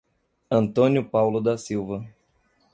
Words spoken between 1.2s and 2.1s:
da Silva